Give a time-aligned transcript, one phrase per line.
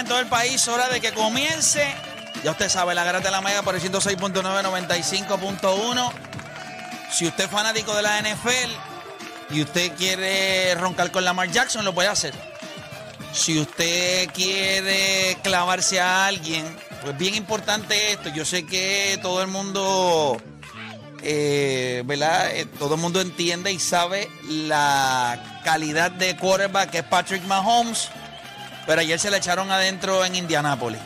[0.00, 1.94] en todo el país, hora de que comience.
[2.42, 6.12] Ya usted sabe, la garata de la mega por el 106.9, 95.1.
[7.12, 11.94] Si usted es fanático de la NFL y usted quiere roncar con Lamar Jackson, lo
[11.94, 12.34] puede hacer.
[13.32, 16.64] Si usted quiere clavarse a alguien,
[17.02, 18.30] pues bien importante esto.
[18.30, 20.40] Yo sé que todo el mundo
[21.22, 22.50] eh, ¿verdad?
[22.54, 28.08] Eh, todo el mundo entiende y sabe la calidad de quarterback que es Patrick Mahomes,
[28.90, 30.98] pero ayer se le echaron adentro en Indianápolis.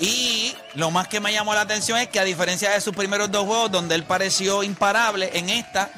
[0.00, 3.30] Y lo más que me llamó la atención es que a diferencia de sus primeros
[3.30, 5.90] dos juegos, donde él pareció imparable, en esta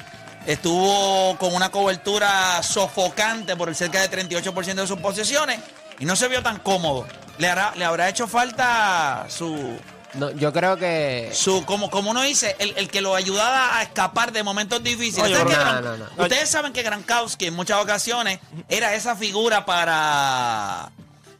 [0.45, 5.61] estuvo con una cobertura sofocante por el cerca de 38% de sus posesiones
[5.97, 7.07] y no se vio tan cómodo.
[7.37, 9.79] Le, hará, le habrá hecho falta su,
[10.15, 11.29] No, yo creo que.
[11.33, 15.29] su, como, como uno dice, el, el que lo ayudaba a escapar de momentos difíciles.
[15.29, 16.23] No, yo ¿Ustedes, Gran- no, no, no.
[16.23, 20.91] ustedes saben que Gronkowski en muchas ocasiones era esa figura para,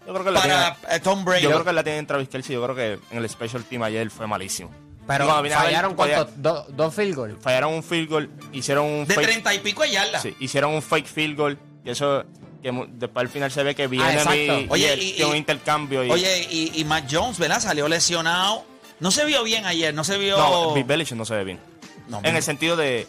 [0.05, 1.41] Yo creo que la para tiene, eh, Tom Brady.
[1.43, 2.53] yo creo que la tiene en Travis Kelce.
[2.53, 4.71] Yo creo que en el special team ayer fue malísimo.
[5.07, 6.27] Pero fallaron cuántos?
[6.39, 7.35] Do- dos field goals.
[7.41, 10.21] Fallaron un field goal, hicieron un de treinta y pico de yardas.
[10.21, 12.23] sí, hicieron un fake field goal y eso
[12.61, 16.11] que después al final se ve que viene Ah, y, Oye, y, un intercambio y
[16.11, 17.59] Oye, y, y Matt Jones, ¿verdad?
[17.59, 18.63] Salió lesionado.
[18.99, 20.37] No se vio bien ayer, no se vio.
[20.37, 21.59] no, Belichick no se ve bien.
[22.09, 23.07] No, En el sentido de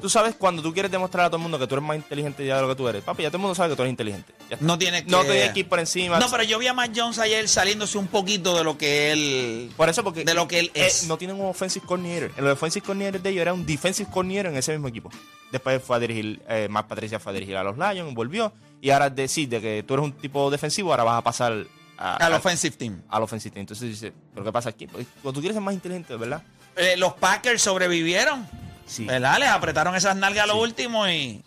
[0.00, 2.44] tú sabes cuando tú quieres demostrar a todo el mundo que tú eres más inteligente
[2.44, 3.02] ya de lo que tú eres.
[3.02, 4.34] Papi, ya todo el mundo sabe que tú eres inteligente.
[4.50, 5.10] Ya no tiene que.
[5.10, 6.18] No tienes que ir por encima.
[6.18, 9.70] No, pero yo vi a Matt Jones ayer saliéndose un poquito de lo que él.
[9.76, 11.06] Por eso, porque de lo que él eh, es.
[11.06, 12.32] no tienen un offensive coordinator.
[12.36, 15.10] El offensive coordinator de ellos era un defensive coordinator en ese mismo equipo.
[15.52, 18.52] Después fue a dirigir, eh, Matt Patricia fue a dirigir a los Lions, volvió.
[18.80, 21.66] Y ahora decir de que tú eres un tipo defensivo, ahora vas a pasar
[21.96, 23.02] a, Al offensive team.
[23.08, 23.60] al offensive team.
[23.60, 24.86] Entonces dice, ¿pero qué pasa aquí?
[24.86, 26.42] Cuando tú quieres ser más inteligente, ¿verdad?
[26.76, 28.46] Eh, los Packers sobrevivieron.
[28.86, 29.04] Sí.
[29.06, 29.38] ¿Verdad?
[29.38, 31.42] Les apretaron esas nalgas a lo último y.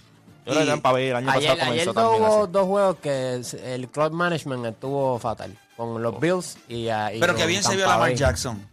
[0.46, 2.44] Yo creo que y- Tampa Bay el año Ayer, pasado ayer comenzó dos, también hubo
[2.44, 2.52] así.
[2.54, 5.58] dos juegos que el club management estuvo fatal.
[5.76, 8.18] Con los Bills y, ah, y Pero con que bien se vio Tampa Lamar Bay.
[8.18, 8.68] Jackson.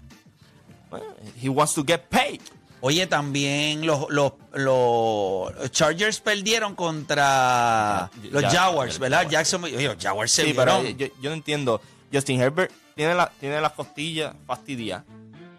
[1.42, 2.40] He wants to get paid.
[2.80, 9.18] Oye, también los, los, los Chargers perdieron contra Ya- los ya- Jaguars, ¿verdad?
[9.18, 9.32] Jaguars.
[9.32, 10.98] Jackson, oye, los Jaguars se Sí, pero vieron.
[10.98, 11.80] yo, yo no entiendo.
[12.12, 15.04] Justin Herbert tiene, la, tiene las costillas fastidiadas.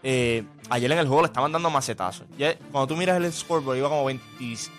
[0.07, 2.28] Eh, ayer en el juego le estaban dando macetazos.
[2.38, 4.24] Ya, cuando tú miras el scoreboard, iba como 20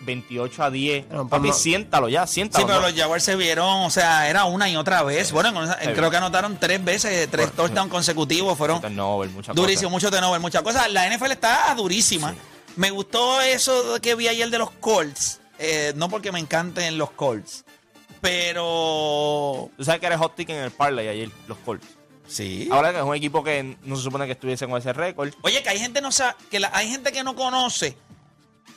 [0.03, 1.07] 28 a 10.
[1.09, 2.65] Pero, Papi, pero- siéntalo ya, Sí, siéntalo.
[2.67, 2.87] pero ¿no?
[2.89, 5.33] los Jaguars se vieron, o sea, era una y otra vez.
[5.33, 5.89] Bueno, Sí.
[5.97, 9.91] creo que anotaron tres veces, tres Bueno, touchdowns consecutivos, fueron Turnover, muchas cosas.
[9.91, 10.93] mucho turnover, muchas cosas.
[10.93, 12.33] La NFL está durísima.
[12.77, 17.11] Me gustó eso que vi ayer de los Colts, eh, no porque me encanten los
[17.11, 17.65] Colts,
[18.21, 21.87] pero Tú sabes que eres hot tick en el parlay ayer, los Colts.
[22.29, 22.69] Sí.
[22.71, 25.33] Ahora que es un equipo que no se supone que estuviese con ese récord.
[25.43, 27.97] Oye, que hay gente no sabe, que la- hay gente que no conoce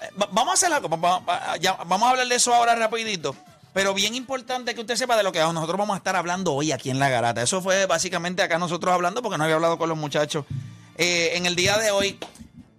[0.01, 0.87] Eh, va- Vamos a hacer algo.
[0.87, 3.35] vamos a hablar de eso ahora rapidito.
[3.73, 6.71] Pero bien importante que usted sepa de lo que nosotros vamos a estar hablando hoy
[6.71, 7.41] aquí en La Garata.
[7.41, 10.45] Eso fue básicamente acá nosotros hablando porque no había hablado con los muchachos
[10.97, 12.17] eh, en el día de hoy.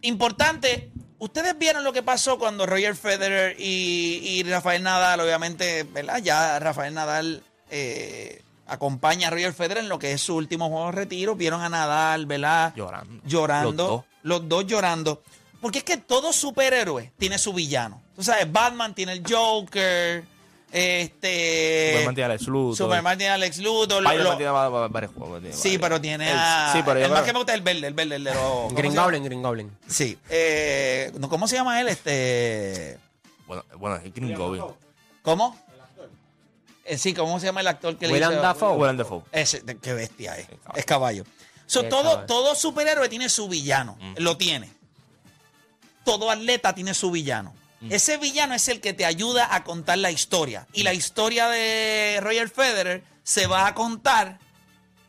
[0.02, 6.18] Importante, ustedes vieron lo que pasó cuando Roger Federer y, y Rafael Nadal, obviamente, ¿verdad?
[6.22, 10.86] Ya Rafael Nadal eh, acompaña a Roger Federer en lo que es su último juego
[10.86, 11.34] de retiro.
[11.34, 12.72] Vieron a Nadal, ¿verdad?
[12.76, 13.22] Llorando.
[13.26, 13.70] Llorando.
[13.72, 14.04] Los dos.
[14.22, 15.22] los dos llorando.
[15.60, 18.00] Porque es que todo superhéroe tiene su villano.
[18.16, 20.24] Tú sabes, Batman tiene el Joker.
[20.72, 21.90] Este.
[21.92, 22.76] Superman tiene a Lex Luthor.
[22.76, 24.02] Superman tiene a Lex Luthor.
[24.02, 25.40] lo- lo- tiene va- va- varios juegos.
[25.40, 26.70] tiene sí, pero tiene El- a.
[26.72, 28.24] Sí, pero yo el más creo- que me gusta es el verde, el verde, el
[28.24, 28.42] de los.
[28.44, 28.94] ¿cómo Green?
[28.94, 29.70] Goblin, Green Goblin.
[29.88, 30.16] Sí.
[30.28, 31.88] Eh, no, ¿Cómo se llama él?
[31.88, 32.98] Este.
[33.46, 34.62] Bueno, bueno, es Green Goblin.
[35.22, 35.56] ¿Cómo?
[36.90, 38.42] Eh, sí, ¿cómo se llama el actor que Willem le hizo?
[38.42, 38.76] Dafoe.
[38.76, 39.22] Willem Dafoe.
[39.32, 40.48] Ese, de- qué bestia es.
[40.48, 40.74] Es caballo.
[40.78, 41.24] Es caballo.
[41.66, 42.26] So, Es todo, caballo.
[42.26, 43.96] todo superhéroe tiene su villano.
[44.00, 44.14] Mm.
[44.18, 44.72] Lo tiene.
[46.04, 47.54] Todo atleta tiene su villano.
[47.80, 47.92] Mm.
[47.92, 50.66] Ese villano es el que te ayuda a contar la historia.
[50.72, 54.38] Y la historia de Roger Federer se va a contar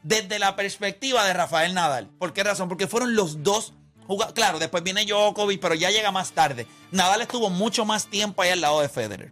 [0.03, 2.07] desde la perspectiva de Rafael Nadal.
[2.19, 2.69] ¿Por qué razón?
[2.69, 3.73] Porque fueron los dos
[4.05, 4.35] jugadores.
[4.35, 6.67] Claro, después viene Djokovic, pero ya llega más tarde.
[6.91, 9.31] Nadal estuvo mucho más tiempo ahí al lado de Federer.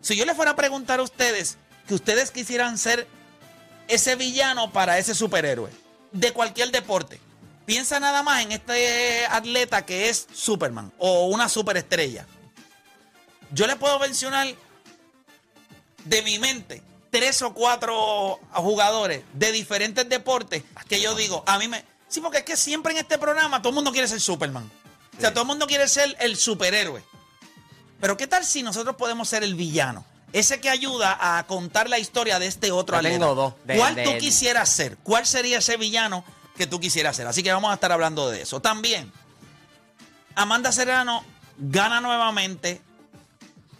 [0.00, 3.06] Si yo les fuera a preguntar a ustedes que ustedes quisieran ser
[3.88, 5.70] ese villano para ese superhéroe
[6.12, 7.20] de cualquier deporte,
[7.64, 12.26] piensa nada más en este atleta que es Superman o una superestrella.
[13.52, 14.48] Yo le puedo mencionar
[16.04, 21.68] de mi mente tres o cuatro jugadores de diferentes deportes que yo digo, a mí
[21.68, 21.84] me...
[22.08, 24.70] Sí, porque es que siempre en este programa todo el mundo quiere ser Superman.
[25.16, 27.02] O sea, todo el mundo quiere ser el superhéroe.
[28.00, 30.04] Pero ¿qué tal si nosotros podemos ser el villano?
[30.36, 33.18] Ese que ayuda a contar la historia de este otro atleta.
[33.18, 33.54] tengo dos.
[33.64, 34.98] De- ¿Cuál de- tú quisieras ser?
[34.98, 36.24] ¿Cuál sería ese villano
[36.56, 37.26] que tú quisieras ser?
[37.26, 38.60] Así que vamos a estar hablando de eso.
[38.60, 39.10] También,
[40.34, 41.24] Amanda Serrano
[41.58, 42.82] gana nuevamente.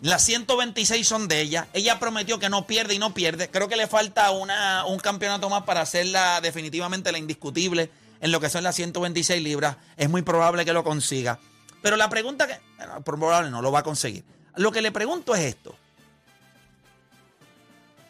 [0.03, 1.69] Las 126 son de ella.
[1.73, 3.51] Ella prometió que no pierde y no pierde.
[3.51, 8.41] Creo que le falta una, un campeonato más para hacerla definitivamente la indiscutible en lo
[8.41, 9.77] que son las 126 libras.
[9.97, 11.39] Es muy probable que lo consiga.
[11.83, 12.59] Pero la pregunta que...
[12.79, 14.25] bueno, probable no lo va a conseguir.
[14.57, 15.77] Lo que le pregunto es esto.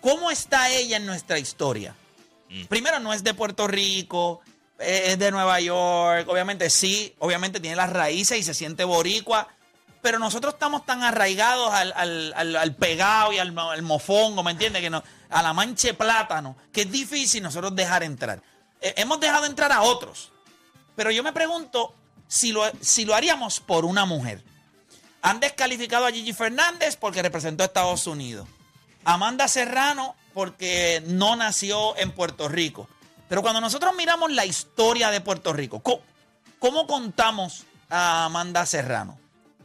[0.07, 1.93] ¿Cómo está ella en nuestra historia?
[2.69, 4.41] Primero, no es de Puerto Rico,
[4.79, 6.29] es de Nueva York.
[6.29, 9.49] Obviamente sí, obviamente tiene las raíces y se siente boricua.
[10.03, 14.53] Pero nosotros estamos tan arraigados al, al, al- al pegado y al, al mofongo, ¿me
[14.53, 14.81] entiendes?
[14.81, 18.41] Que no, a la manche plátano, que es difícil nosotros dejar entrar.
[18.81, 20.31] Eh, hemos dejado entrar a otros.
[20.95, 21.93] Pero yo me pregunto
[22.29, 24.41] si lo, si lo haríamos por una mujer.
[25.23, 28.47] Han descalificado a Gigi Fernández porque representó a Estados Unidos.
[29.07, 32.89] Amanda Serrano porque no nació en Puerto Rico.
[33.29, 35.81] Pero cuando nosotros miramos la historia de Puerto Rico,
[36.59, 39.17] ¿cómo, contamos a Amanda Serrano?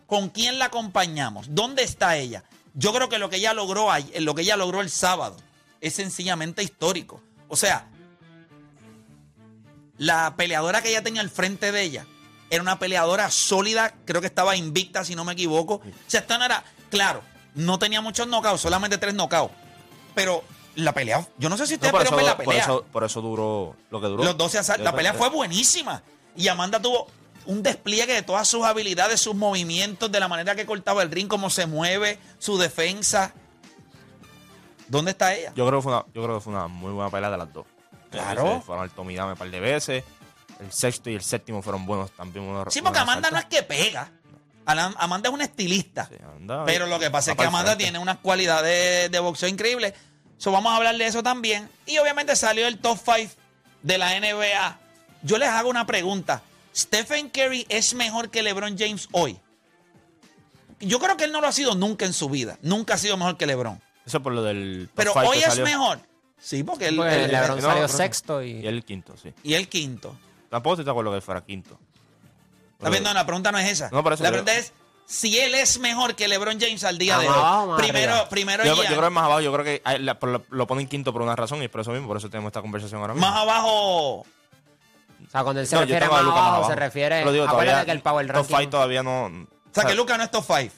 [0.06, 1.48] ¿Con quién la acompañamos?
[1.50, 2.44] ¿Dónde está ella?
[2.76, 3.90] Yo creo que lo que ella logró,
[4.20, 5.38] lo que ella logró el sábado
[5.82, 7.20] es sencillamente histórico.
[7.48, 7.88] O sea,
[9.98, 12.06] la peleadora que ella tenía al frente de ella
[12.52, 15.76] era una peleadora sólida, creo que estaba invicta, si no me equivoco.
[15.76, 17.24] O sea, esta era, claro,
[17.56, 19.54] no tenía muchos knockouts, solamente tres knockouts.
[20.16, 20.44] Pero
[20.76, 22.64] la pelea, yo no sé si No, ustedes eso, ver la por, pelea.
[22.64, 24.24] eso, por eso duró lo que duró.
[24.24, 24.84] Los 12 asaltos.
[24.86, 26.02] La pelea fue buenísima.
[26.36, 27.08] Y Amanda tuvo
[27.46, 31.28] un despliegue de todas sus habilidades, sus movimientos, de la manera que cortaba el ring,
[31.28, 33.34] cómo se mueve, su defensa.
[34.88, 35.54] ¿Dónde está ella?
[35.56, 37.52] Yo creo que fue una, yo creo que fue una muy buena pelea de las
[37.54, 37.66] dos.
[38.10, 38.56] Claro.
[38.58, 40.04] Se Fueron al Tomidame un par de veces.
[40.60, 42.46] El sexto y el séptimo fueron buenos también.
[42.46, 44.12] Unos, Sí, porque Amanda no es que pega.
[44.66, 46.08] Amanda es una estilista.
[46.08, 47.84] Sí, anda- Pero lo que pasa es que el Amanda frente.
[47.86, 49.94] tiene unas cualidades de boxeo increíbles.
[50.38, 51.70] So, vamos a hablar de eso también.
[51.86, 53.34] Y obviamente salió el top 5
[53.84, 54.80] de la NBA.
[55.24, 56.42] Yo les hago una pregunta.
[56.76, 59.38] ¿Stephen Curry es mejor que LeBron James hoy?
[60.80, 62.58] Yo creo que él no lo ha sido nunca en su vida.
[62.62, 63.80] Nunca ha sido mejor que LeBron.
[64.06, 64.86] Eso por lo del.
[64.88, 65.66] top Pero five hoy que es salió.
[65.66, 66.00] mejor.
[66.40, 68.68] Sí, porque él, Porque él- LeBron no, salió sexto Y y...
[68.68, 69.32] el quinto, sí.
[69.44, 70.16] y el quinto.
[70.50, 71.80] Tampoco estoy de acuerdo que él fuera quinto.
[72.82, 73.90] Está bien, no, la pregunta no es esa.
[73.92, 74.74] No, por eso la pregunta es
[75.06, 77.34] si él es mejor que LeBron James al día de hoy.
[77.36, 78.30] abajo, primero, arriba.
[78.30, 79.42] primero Yo, yo creo que es más abajo.
[79.42, 81.92] Yo creo que a la- lo, lo ponen quinto por una razón y por eso
[81.92, 82.08] mismo.
[82.08, 83.28] Por eso tenemos esta conversación ahora mismo.
[83.30, 84.20] más abajo.
[84.22, 84.26] O
[85.32, 87.20] sea, cuando él se No, refiere a más más abajo, se refiere...
[87.20, 88.56] Pero digo, todavía, que el Power top Ranking...
[88.56, 89.26] five todavía no.
[89.26, 90.74] O sea, que Lucas no es top 5.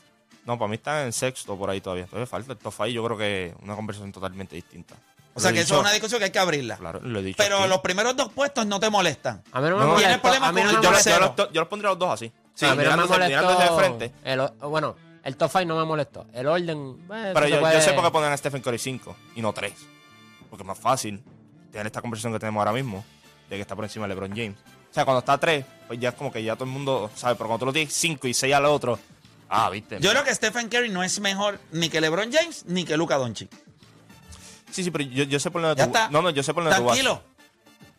[0.45, 2.05] No, para mí está en sexto por ahí todavía.
[2.05, 2.91] Todavía falta el top five.
[2.93, 4.95] Yo creo que es una conversación totalmente distinta.
[5.36, 6.78] O sea, que eso es una discusión que hay que abrirla.
[6.78, 7.38] Claro, lo he dicho.
[7.38, 7.70] Pero aquí.
[7.70, 9.44] los primeros dos puestos no te molestan.
[9.52, 10.22] A mí no me No, no, ¿tienes molestó.
[10.22, 11.10] problema A mí con no el me yo, molestó.
[11.10, 12.32] yo, los, yo los pondría los dos así.
[12.54, 13.78] Sí, a mí no me mirándose de molestó...
[13.78, 14.12] frente.
[14.24, 16.25] el bueno, el top 5 no me molestó.
[16.34, 16.98] El orden...
[17.12, 19.54] eh, Pero yo, puede- yo sé por qué ponen a Stephen Curry 5 y no
[19.54, 19.74] 3.
[20.50, 21.24] Porque es más fácil
[21.72, 23.04] tener esta conversación que tenemos ahora mismo
[23.50, 24.56] de que está por encima de LeBron James.
[24.92, 27.34] O sea, cuando está 3, pues ya es como que ya todo el mundo sabe.
[27.36, 29.00] Pero cuando tú lo tienes 5 y 6 al otro,
[29.56, 30.00] Ah, viste.
[30.00, 33.18] Yo creo que Stephen Curry no es mejor ni que LeBron James ni que Luka
[33.18, 33.52] Doncic.
[34.74, 35.92] Sí, sí, pero yo, yo sé por dónde tú.
[36.10, 36.94] No, no, yo sé por dónde tú vas.
[36.96, 37.24] Tranquilo.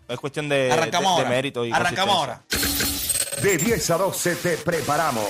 [0.08, 1.28] Es cuestión de, Arrancamos de- de ahora.
[1.36, 2.42] mérito y Arrancamos ahora.
[3.42, 5.26] De 10 a 12 te preparamos.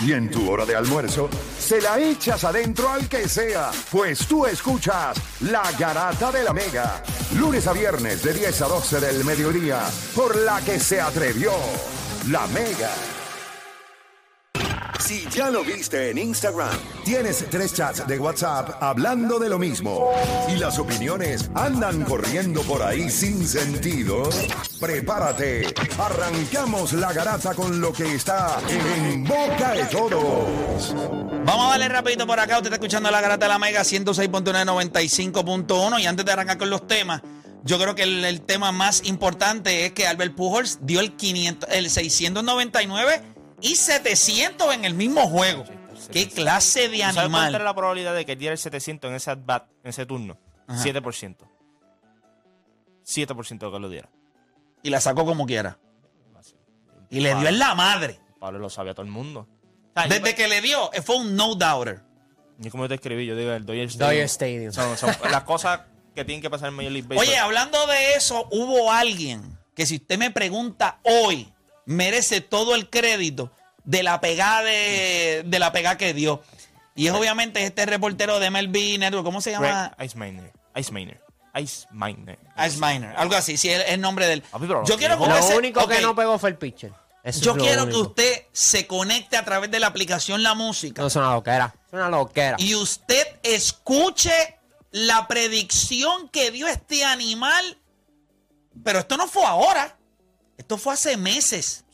[0.00, 4.44] Y en tu hora de almuerzo, se la echas adentro al que sea, pues tú
[4.44, 7.02] escuchas La Garata de la Mega.
[7.36, 9.80] Lunes a viernes de 10 a 12 del mediodía,
[10.14, 11.52] por la que se atrevió
[12.28, 12.90] La Mega.
[15.06, 20.10] Si ya lo viste en Instagram, tienes tres chats de WhatsApp hablando de lo mismo
[20.48, 24.30] y las opiniones andan corriendo por ahí sin sentido,
[24.80, 25.74] prepárate.
[25.98, 30.94] Arrancamos la garata con lo que está en boca de todos.
[31.44, 32.56] Vamos a darle rapidito por acá.
[32.56, 36.00] Usted está escuchando la garata de la Mega 106.995.1.
[36.00, 37.20] Y antes de arrancar con los temas,
[37.62, 41.90] yo creo que el, tema más importante es que Albert Pujols dio el 500, el
[41.90, 43.33] 699
[43.64, 45.64] y 700 en el mismo juego.
[46.12, 47.64] ¿Qué clase de ¿Tú ¿Sabes cuánta era animal?
[47.64, 50.38] la probabilidad de que diera el 700 en ese at-bat, en ese turno?
[50.66, 50.84] Ajá.
[50.84, 51.36] 7%.
[53.04, 54.10] 7% de que lo diera.
[54.82, 55.78] Y la sacó como quiera.
[57.08, 58.20] Y le dio en la madre.
[58.38, 59.48] Pablo lo sabía todo el mundo.
[60.08, 62.02] Desde que le dio, eh, fue un no doubter.
[62.58, 64.10] Ni como yo te escribí, yo digo el Dodger Stadium.
[64.10, 64.72] Dodger Stadium.
[64.72, 65.80] Son, son las cosas
[66.14, 67.26] que tienen que pasar en Major League Baseball.
[67.26, 71.53] Oye, hablando de eso, hubo alguien que si usted me pregunta hoy,
[71.86, 73.50] merece todo el crédito
[73.84, 76.42] de la pegada de, de la pegada que dio.
[76.94, 79.94] Y es obviamente este reportero de MLB Network, ¿cómo se llama?
[80.02, 80.52] Ice Miner.
[80.76, 81.20] Ice Miner.
[81.56, 82.38] Ice Miner.
[82.66, 84.42] Ice Miner, algo así, sí, es el nombre del.
[84.86, 86.92] Yo quiero que lo único que no pegó fue el pitcher.
[87.22, 91.08] Eso Yo quiero que usted se conecte a través de la aplicación La Música No
[91.08, 91.74] es una loquera.
[91.86, 92.56] Es una loquera.
[92.58, 94.58] y usted escuche
[94.90, 97.78] la predicción que dio este animal.
[98.84, 99.96] Pero esto no fue ahora.
[100.56, 101.84] Esto fue hace meses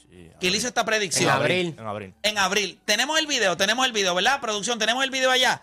[0.41, 1.29] que él hizo esta predicción.
[1.29, 1.75] En abril.
[1.79, 2.15] En abril.
[2.23, 2.81] En abril.
[2.85, 4.41] Tenemos el video, tenemos el video, ¿verdad?
[4.41, 5.63] Producción, tenemos el video allá.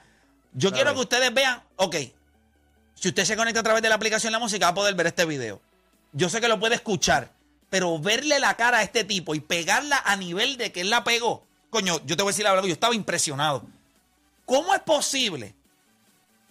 [0.54, 1.96] Yo quiero que ustedes vean, ok,
[2.96, 5.08] si usted se conecta a través de la aplicación La Música va a poder ver
[5.08, 5.62] este video.
[6.14, 7.32] Yo sé que lo puede escuchar,
[7.70, 11.04] pero verle la cara a este tipo y pegarla a nivel de que él la
[11.04, 13.66] pegó, coño, yo te voy a decir la verdad, yo estaba impresionado.
[14.46, 15.54] ¿Cómo es posible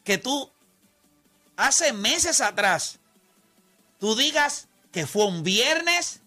[0.05, 0.51] que tú,
[1.57, 3.01] hace meses atrás,
[3.99, 6.21] tú digas que fue un viernes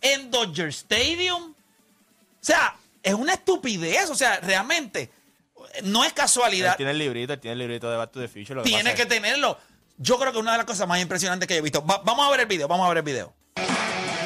[0.00, 1.52] en Dodger Stadium?
[1.52, 4.10] O sea, es una estupidez.
[4.10, 5.10] O sea, realmente
[5.84, 6.76] no es Él casualidad.
[6.76, 8.54] tiene el librito, él tiene el librito de Back to the Future.
[8.56, 9.58] lo Tiene pasa que es- tenerlo.
[9.98, 11.84] Yo creo que una de las cosas más impresionantes que yo he visto.
[11.84, 13.34] Va- vamos a ver el video, vamos a ver el video.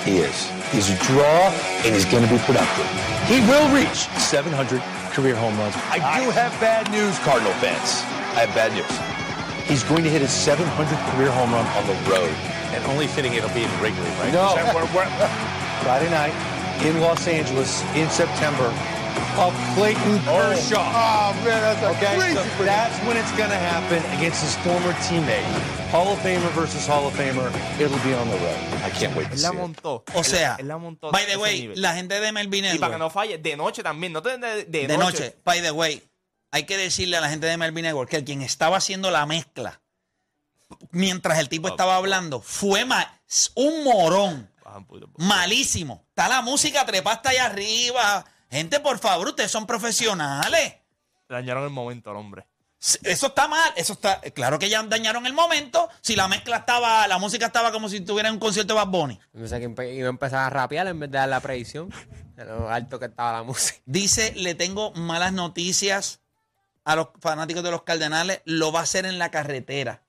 [0.05, 0.51] He is.
[0.73, 1.47] He's a draw,
[1.85, 2.85] and he's going to be productive.
[3.29, 4.83] He will reach 700
[5.15, 5.75] career home runs.
[5.91, 8.03] I do have bad news, Cardinal fans.
[8.37, 8.85] I have bad news.
[9.69, 12.35] He's going to hit his 700th career home run on the road.
[12.75, 14.33] And only fitting it'll be in Wrigley, right?
[14.33, 14.55] No.
[14.75, 15.09] Where- where-
[15.83, 16.35] Friday night
[16.85, 18.67] in Los Angeles in September
[19.39, 20.79] of Clayton Kershaw.
[20.79, 24.55] Oh, man, that's a Okay, crazy so that's when it's going to happen against his
[24.65, 25.45] former teammate.
[25.91, 27.51] Hall of Famer versus Hall of Famer.
[27.81, 28.59] It'll be on the road.
[28.85, 29.57] I can't wait to Él see la it.
[29.59, 30.05] montó.
[30.15, 31.11] O Él- sea, él la montó.
[31.11, 31.81] by the way, nivel.
[31.81, 34.13] la gente de Melvin Y para que no falle, de noche también.
[34.13, 36.03] No te de, de, de noche, by the way,
[36.51, 39.27] hay que decirle a la gente de Melvin Network que el quien estaba haciendo la
[39.27, 39.81] mezcla
[40.91, 42.85] mientras el tipo estaba hablando fue
[43.55, 44.49] un morón.
[44.73, 45.11] Baja un poquito.
[45.19, 46.07] Malísimo.
[46.09, 48.25] Está la música trepasta allá arriba.
[48.51, 50.77] Gente, por favor, ustedes son profesionales.
[51.29, 52.47] Dañaron el momento al hombre.
[53.03, 54.21] Eso está mal, eso está.
[54.21, 55.89] Claro que ya dañaron el momento.
[56.01, 59.21] Si la mezcla estaba, la música estaba como si tuviera un concierto de Bad Bunny.
[59.33, 61.91] Pensé que iba a empezar a rapear en vez de dar la predicción.
[62.35, 63.79] De lo alto que estaba la música.
[63.85, 66.21] Dice, le tengo malas noticias
[66.85, 68.41] a los fanáticos de los Cardenales.
[68.47, 70.03] Lo va a hacer en la carretera.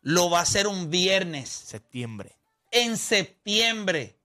[0.00, 2.35] Lo va a hacer un viernes, Septiembre.
[2.84, 4.16] En septiembre.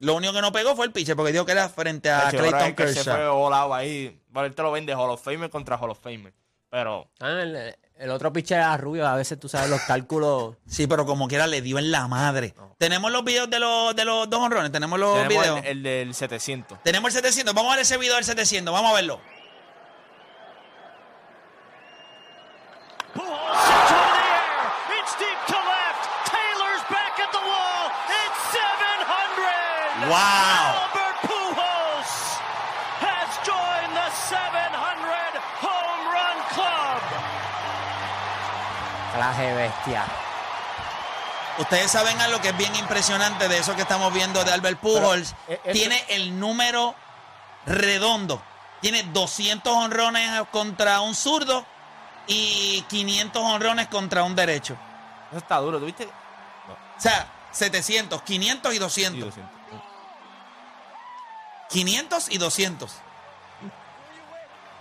[0.00, 2.60] Lo único que no pegó fue el pitcher, porque dijo que era frente a Clayton
[2.60, 3.34] es que se fue Kershaw.
[3.36, 4.20] volado ahí.
[4.28, 6.32] Bueno, él te lo vende Hall of Famer contra Hall of Famer.
[6.70, 9.08] Pero Ah, el, el otro pitcher era rubio.
[9.08, 10.56] A veces tú sabes los cálculos.
[10.68, 12.54] Sí, pero como quiera le dio en la madre.
[12.78, 15.58] Tenemos los videos de los, de los dos honrones, tenemos los tenemos videos.
[15.64, 16.80] el, el del 700.
[16.84, 17.52] Tenemos el 700.
[17.54, 18.72] Vamos a ver ese video del 700.
[18.72, 19.20] Vamos a verlo.
[41.58, 45.34] Ustedes saben algo que es bien impresionante de eso que estamos viendo de Albert Pujols.
[45.48, 46.94] eh, Tiene el número
[47.66, 48.40] redondo.
[48.80, 51.66] Tiene 200 honrones contra un zurdo
[52.28, 54.76] y 500 honrones contra un derecho.
[55.30, 56.04] Eso está duro, ¿tuviste?
[56.06, 59.34] O sea, 700, 500 y 200.
[59.34, 59.58] Sí, 200.
[61.70, 62.90] 500 y 200.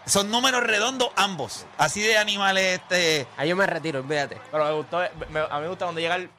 [0.06, 1.66] Son números redondos ambos.
[1.78, 3.28] Así de animales este.
[3.36, 4.40] Ahí yo me retiro, olvídate.
[4.52, 6.30] Pero me gustó, me- a mí me gusta cuando llega el.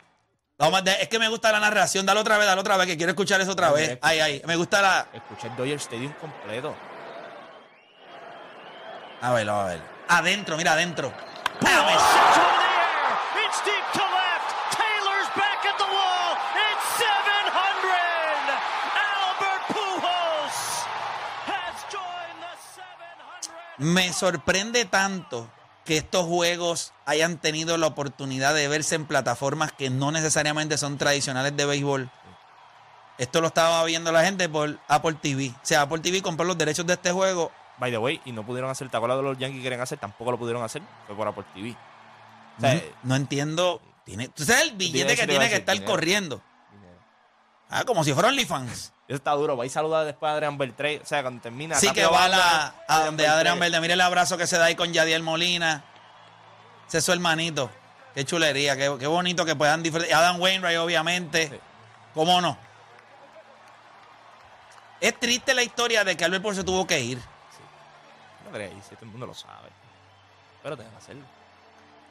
[0.58, 2.04] Vamos, es que me gusta la narración.
[2.04, 3.96] Dale otra vez, dale otra vez, que quiero escuchar eso otra vez.
[4.02, 4.42] Ay, ay.
[4.44, 5.06] Me gusta la.
[5.12, 6.74] Escuché el Dodger Stadium completo.
[9.20, 9.80] A ver, a ver.
[10.08, 11.10] Adentro, mira, adentro.
[11.10, 11.14] To
[11.64, 11.84] the air.
[13.46, 14.50] It's deep to left.
[14.74, 16.36] Taylor's back at the wall.
[16.58, 18.58] It's 700.
[18.98, 20.58] Albert Pujols
[21.46, 22.54] has joined the
[23.78, 23.94] 700.
[23.94, 25.50] Me sorprende tanto
[25.88, 30.98] que estos juegos hayan tenido la oportunidad de verse en plataformas que no necesariamente son
[30.98, 32.10] tradicionales de béisbol.
[33.16, 35.48] Esto lo estaba viendo la gente por Apple TV.
[35.48, 37.50] O sea, Apple TV compró los derechos de este juego.
[37.78, 39.98] By the way, y no pudieron hacer, ¿te acuerdas de los Yankees quieren hacer?
[39.98, 40.82] Tampoco lo pudieron hacer.
[41.06, 41.74] Fue por Apple TV.
[42.58, 43.80] O sea, no, no entiendo.
[44.04, 45.90] Tiene, ¿Tú sabes el billete que tiene que estar dinero.
[45.90, 46.42] corriendo?
[47.70, 48.92] Ah, como si fuera OnlyFans.
[49.08, 49.56] Eso está duro.
[49.56, 51.00] Va y saluda después a Adrian Beltré.
[51.02, 51.74] O sea, cuando termina.
[51.76, 53.38] Sí que va a, la, a donde Beltré.
[53.38, 53.80] Adrián Verde.
[53.80, 55.82] Mire el abrazo que se da ahí con Yadiel Molina.
[56.86, 57.70] Ese es su hermanito.
[58.14, 60.12] Qué chulería, qué, qué bonito que puedan disfrutar.
[60.12, 61.48] Adam Wainwright, obviamente.
[61.48, 61.58] Sí.
[62.14, 62.58] ¿Cómo no?
[65.00, 67.18] Es triste la historia de que Albert Pujols se tuvo que ir.
[68.44, 69.68] No crees, si todo el mundo lo sabe.
[70.62, 71.24] Pero tenés que hacerlo.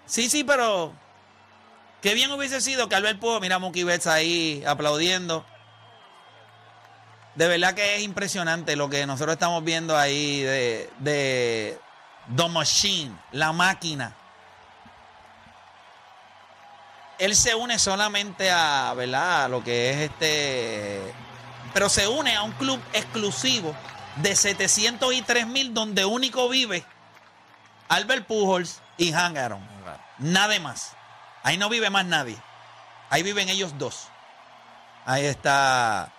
[0.06, 0.94] Sí, sí, pero
[2.02, 5.46] qué bien hubiese sido que Albert Pujols, mira a Mookie Betts ahí aplaudiendo.
[7.38, 11.80] De verdad que es impresionante lo que nosotros estamos viendo ahí de, de
[12.36, 14.16] The Machine, la máquina.
[17.20, 19.46] Él se une solamente a, ¿verdad?
[19.46, 21.14] A lo que es este...
[21.76, 23.76] Pero se une a un club exclusivo
[24.16, 26.84] de 703 mil donde único vive
[27.88, 29.62] Albert Pujols y Hank Aaron.
[30.18, 30.94] Nada más.
[31.44, 32.36] Ahí no vive más nadie.
[33.12, 34.08] Ahí viven ellos dos.
[35.06, 36.12] Ahí está.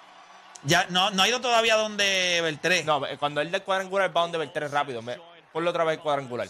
[0.65, 2.85] Ya no, no ha ido todavía donde Beltré.
[2.85, 5.03] No, eh, cuando él del cuadrangular va donde Beltré rápido.
[5.03, 5.19] Me,
[5.53, 6.49] ponlo otra vez el cuadrangular.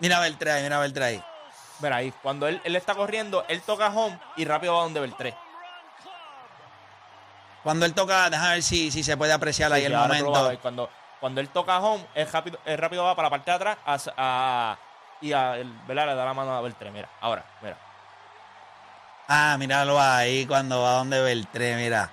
[0.00, 1.22] Mira Beltré ahí, mira Beltré ahí.
[1.80, 5.34] Mira ahí, cuando él, él está corriendo, él toca home y rápido va donde Beltré.
[7.62, 10.48] Cuando él toca, déjame ver si, si se puede apreciar ahí Sí, el momento.
[10.48, 10.58] ver.
[10.58, 13.78] Cuando, cuando él toca home, él rápido, él rápido va para la parte de atrás
[13.84, 14.78] a- a-
[15.20, 15.52] y a,
[15.86, 16.06] ¿verdad?
[16.06, 16.90] le da la mano a Beltré.
[16.90, 17.76] Mira, ahora, mira.
[19.28, 22.10] Ah, míralo ahí cuando va donde Beltré, mira.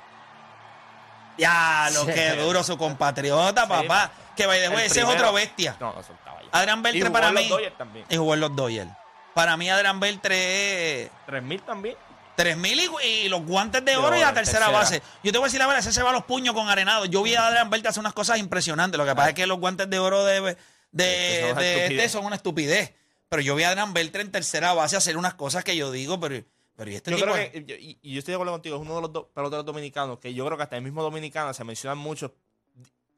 [1.38, 4.12] Ya, lo que duro su compatriota, papá.
[4.36, 5.76] Que by the way, ese es primero- otro bestia.
[5.80, 6.48] No, eso estaba ahí.
[6.52, 7.50] Adrián Y jugó para en los mí.
[7.50, 8.06] Dodgers también.
[8.10, 8.90] Y jugó en los Dodgers.
[9.34, 11.96] Para mí, Adrián Beltré es 3000 también.
[12.36, 14.78] 3000 y, y los guantes de oro y oro, la tercera, tercera.
[14.78, 15.02] base.
[15.24, 17.06] Yo te voy a decir la verdad, ese se va a los puños con arenado.
[17.06, 18.98] Yo vi a Adrián Beltré hacer unas cosas impresionantes.
[18.98, 20.58] Lo que pasa es que los guantes de oro de,
[20.92, 22.12] de, son una de estupidez.
[22.12, 22.94] son una estupidez.
[23.30, 26.20] Pero yo vi a Adrián Beltré en tercera base hacer unas cosas que yo digo,
[26.20, 26.44] pero,
[26.76, 27.32] pero ¿y este Yo tipo?
[27.32, 29.28] creo que, yo- y, y yo estoy de acuerdo contigo, es uno de los do-
[29.30, 32.34] peloteros dominicanos que yo creo que hasta el mismo dominicano se mencionan mucho.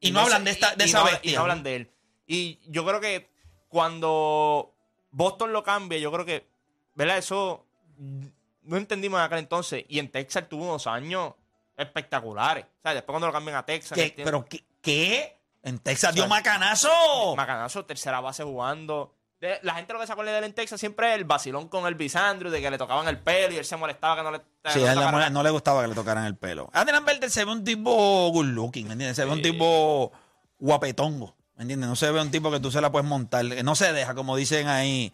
[0.02, 1.32] Y no hablan se- de esta- de y esa no bestia.
[1.32, 1.92] Y no hablan de él.
[2.28, 3.30] Y yo creo que
[3.70, 4.74] cuando
[5.12, 6.48] Boston lo cambia, yo creo que,
[6.96, 7.18] ¿verdad?
[7.18, 7.66] Eso
[7.98, 8.26] mm,
[8.64, 9.86] no entendimos en aquel entonces.
[9.88, 11.34] Y en Texas tuvo unos años
[11.78, 12.66] espectaculares.
[12.66, 13.96] O sea, después cuando lo cambian a Texas.
[13.98, 14.14] ¿Qué?
[14.16, 14.64] ¿Pero qué?
[14.82, 15.38] qué?
[15.64, 17.36] En Texas O sea, dio macanazo.
[17.36, 19.14] Macanazo, tercera base jugando.
[19.42, 21.68] De- La gente lo que se acuerda de él en Texas siempre es el vacilón
[21.68, 24.32] con el Bisandro, de que le tocaban el pelo y él se molestaba que no
[24.32, 24.38] le.
[24.72, 26.70] Sí, no él le- no le gustaba que le tocaran el pelo.
[26.74, 29.16] Adrián Beltré se ve un tipo good looking, ¿me entiendes?
[29.18, 30.12] Se ve un tipo
[30.60, 31.90] guapetongo, ¿me entiendes?
[31.90, 34.16] No se ve un tipo que tú se la puedes montar, que no se deja,
[34.16, 35.14] como dicen ahí.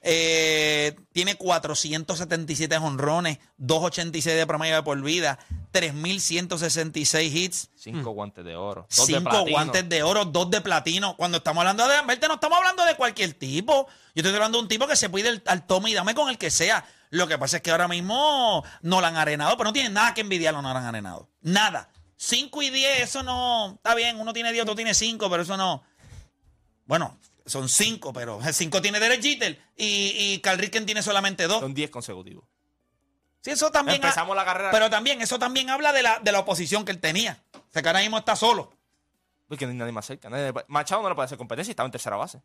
[0.00, 5.38] Eh, tiene 477 honrones, 286 de promedio de por vida,
[5.72, 8.86] 3166 hits, Cinco guantes de oro.
[8.96, 9.50] dos de 5 platino.
[9.50, 11.16] guantes de oro, 2 de platino.
[11.16, 13.88] Cuando estamos hablando de Beltré, no estamos hablando de cualquier tipo.
[14.14, 16.28] Yo estoy hablando de un tipo que se pide el- al tome y dame con
[16.28, 16.84] el que sea.
[17.10, 20.14] Lo que pasa es que ahora mismo no lo han arenado, pero no tiene nada
[20.14, 21.28] que envidiarlo, no lo han arenado.
[21.40, 21.88] Nada.
[22.16, 23.74] 5 y 10, eso no.
[23.76, 25.82] Está bien, uno tiene 10, otro tiene 5, pero eso no.
[26.86, 31.60] Bueno, son 5, pero 5 tiene Derek Jeter y, y Ricken tiene solamente 2.
[31.60, 32.44] Son 10 consecutivos.
[33.40, 34.02] Sí, eso también.
[34.02, 34.70] ha- Empezamos la carrera.
[34.70, 37.42] pero también, eso también habla de la, de la oposición que él tenía.
[37.54, 38.72] O sea, que ahora mismo está solo.
[39.48, 40.28] Porque no hay nadie más cerca.
[40.28, 42.40] nadie Machado no le puede hacer competencia y estaba en tercera base.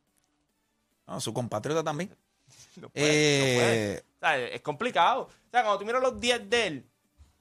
[1.07, 2.09] No, su compatriota también.
[2.75, 3.05] No puede,
[3.39, 3.93] no puede.
[3.93, 5.21] Eh, O sea, es complicado.
[5.23, 6.85] O sea, cuando tú miras los 10 de él,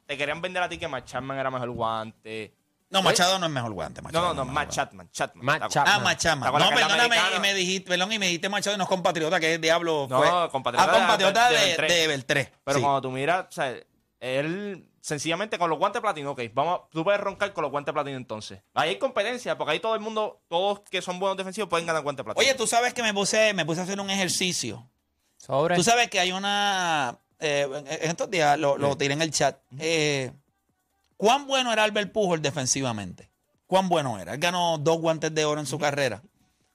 [0.07, 2.53] te querían vender a ti que Matt Chapman era mejor guante.
[2.93, 4.01] No, Machado no es mejor guante.
[4.03, 5.09] No, Machado no, no, es Matt mejor Chapman.
[5.11, 5.45] Chapman.
[5.45, 5.73] Matt ¿Te acuerdas?
[5.75, 5.95] Chapman.
[5.95, 6.41] Ah, Machado.
[6.43, 8.79] ¿Te acuerdas No, que perdóname, americano- y me dijiste, perdón, y me dijiste Machado y
[8.79, 10.07] no es compatriota, que es diablo.
[10.09, 10.51] No, fue.
[10.51, 12.07] compatriota Ah, compatriota de- de, de de, Beltré.
[12.07, 12.53] Beltré.
[12.65, 12.83] Pero sí.
[12.85, 13.75] cuando tú miras, o sea,
[14.21, 17.93] él sencillamente con los guantes platino, ok, vamos, a- tú puedes roncar con los guantes
[17.93, 18.61] platino entonces.
[18.75, 22.03] Ahí hay competencia, porque ahí todo el mundo, todos que son buenos defensivos pueden ganar
[22.03, 22.41] guantes platino.
[22.41, 24.89] Oye, tú sabes que me puse, me puse a hacer un ejercicio.
[25.39, 25.75] Sobre.
[25.75, 27.19] Tú sabes que hay una.
[27.45, 29.59] eh, en- en estos días lo, lo tiré en el chat.
[29.81, 30.31] Eh,
[31.23, 33.31] ¿Cuán bueno era Albert Pujol defensivamente?
[33.69, 34.35] ¿Cuán bueno era?
[34.35, 36.21] Él ganó dos guantes de oro en su carrera.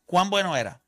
[0.06, 0.80] ¿Cuán bueno era?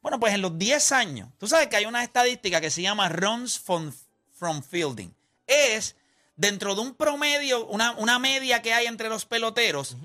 [0.00, 3.08] Bueno, pues en los 10 años, tú sabes que hay una estadística que se llama
[3.08, 3.92] runs from,
[4.34, 5.12] from fielding.
[5.48, 5.96] Es
[6.36, 9.96] dentro de un promedio, una, una media que hay entre los peloteros,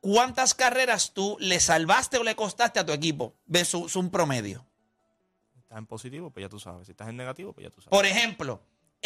[0.00, 4.66] cuántas carreras tú le salvaste o le costaste a tu equipo versus un promedio.
[5.60, 6.86] Estás en positivo, pues ya tú sabes.
[6.86, 7.96] Si estás en negativo, pues ya tú sabes.
[7.96, 8.60] Por ejemplo,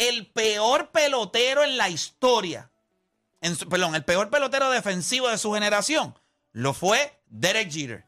[0.09, 2.69] el peor pelotero en la historia,
[3.41, 6.17] en su- perdón, el peor pelotero defensivo de su generación,
[6.51, 8.05] lo fue Derek Jeter.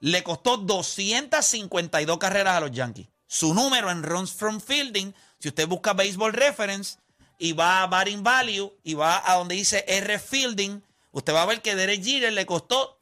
[0.00, 3.08] Le costó 252 carreras a los Yankees.
[3.26, 6.98] Su número en runs from fielding, si usted busca Baseball Reference
[7.38, 11.46] y va a batting value y va a donde dice R fielding, usted va a
[11.46, 12.98] ver que Derek Jeter le costó,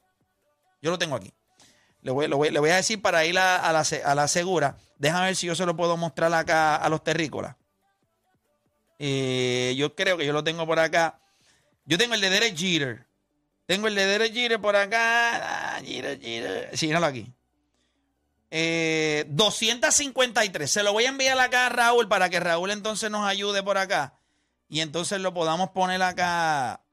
[0.81, 1.33] yo lo tengo aquí.
[2.01, 4.27] Le voy, lo voy- le voy a decir para ir a, a la, a la
[4.27, 4.77] segura.
[4.97, 7.55] Déjame ver si yo se lo puedo mostrar acá a los terrícolas.
[8.99, 11.21] Eh, yo creo que yo lo tengo por acá.
[11.85, 13.07] Yo tengo el de Derek Jeter.
[13.65, 15.75] Tengo el de Derek Jeter por acá.
[15.75, 16.77] Ah, Jeter, Jeter.
[16.77, 17.31] Sí, míralo aquí.
[18.51, 20.69] Eh, 253.
[20.69, 23.77] Se lo voy a enviar acá a Raúl para que Raúl entonces nos ayude por
[23.77, 24.19] acá.
[24.67, 26.83] Y entonces lo podamos poner acá.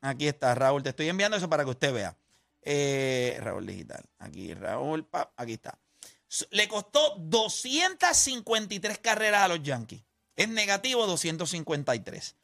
[0.00, 0.82] Aquí está, Raúl.
[0.82, 2.16] Te estoy enviando eso para que usted vea.
[2.60, 4.04] Eh, Raúl Digital.
[4.18, 5.08] Aquí, Raúl.
[5.36, 5.78] aquí está.
[6.50, 10.02] Le costó 253 carreras a los Yankees.
[10.36, 12.36] Es negativo 253.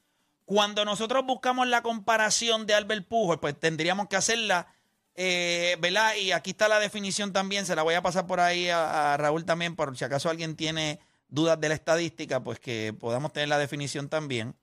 [0.45, 4.75] Cuando nosotros buscamos la comparación de Albert Pujol, pues tendríamos que hacerla,
[5.15, 6.15] eh, ¿verdad?
[6.17, 9.45] Y aquí está la definición también, se la voy a pasar por ahí a, Raúl
[9.45, 10.99] también, por si acaso alguien tiene
[11.29, 14.57] dudas de la estadística, pues que podamos tener la definición también.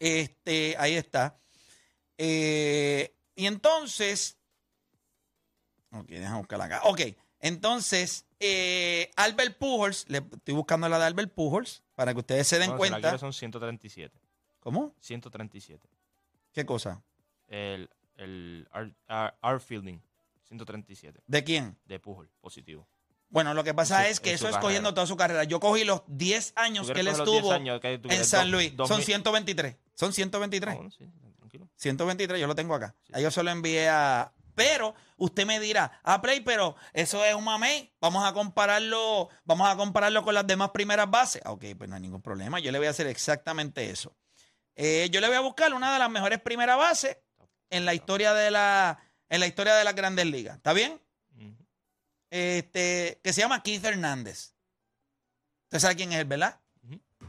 [0.00, 1.38] Este, ahí está.
[2.18, 4.38] Eh, y entonces,
[5.92, 6.80] ok, déjame buscarla acá.
[6.84, 7.00] Ok,
[7.48, 12.58] entonces, eh, Albert Pujols, le estoy buscando la de Albert Pujols para que ustedes se
[12.58, 13.08] den Bueno, si cuenta.
[13.08, 14.18] quieres son 137.
[14.60, 14.94] ¿Cómo?
[15.00, 15.86] 137.
[16.52, 17.02] ¿Qué cosa?
[17.48, 20.00] El, el R fielding,
[20.48, 21.20] 137.
[21.26, 21.76] ¿De quién?
[21.84, 22.88] De Pujol, positivo.
[23.28, 24.94] Bueno, lo que pasa es que eso es cogiendo carrera.
[24.94, 25.44] toda su carrera.
[25.44, 27.98] Yo cogí los 10 años ¿Tú que él quieres coger los 10 estuvo años que
[27.98, 28.24] tú en?
[28.24, 28.76] San Luis.
[28.76, 29.76] dos Son mil- 123.
[29.94, 30.72] Son 123.
[30.72, 31.04] Ah, bueno, sí,
[31.36, 31.68] tranquilo.
[31.76, 32.94] 123, yo lo tengo acá.
[33.12, 34.32] Ahí yo se lo envié a.
[34.54, 37.92] Pero usted me dirá, a Play, pero eso es un mamey.
[38.00, 41.42] Vamos a compararlo, vamos a compararlo con las demás primeras bases.
[41.44, 42.60] Ah, Ok, pues no hay ningún problema.
[42.60, 44.16] Yo le voy a hacer exactamente eso.
[44.76, 47.16] Eh, yo le voy a buscar una de las mejores primeras bases
[47.70, 50.56] en la historia de la, en la historia de las grandes ligas.
[50.56, 51.00] ¿Está bien?
[52.30, 54.54] Este, que se llama Keith Hernández.
[55.64, 56.60] ¿Usted sabe quién es él, verdad?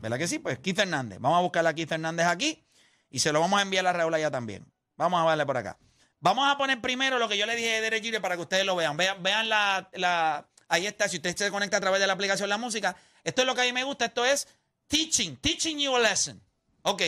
[0.01, 0.39] ¿Verdad que sí?
[0.39, 1.19] Pues Keith Hernández.
[1.19, 2.63] Vamos a buscar a Keith Hernández aquí
[3.09, 4.65] y se lo vamos a enviar a Raúl allá también.
[4.97, 5.77] Vamos a darle por acá.
[6.19, 8.65] Vamos a poner primero lo que yo le dije de Derek Jeter para que ustedes
[8.65, 8.97] lo vean.
[8.97, 11.07] Vean, vean la, la- Ahí está.
[11.07, 12.95] Si usted se conecta a través de la aplicación La Música.
[13.23, 14.05] Esto es lo que a mí me gusta.
[14.05, 14.47] Esto es
[14.87, 15.35] teaching.
[15.37, 16.41] Teaching you a lesson.
[16.81, 17.03] Ok.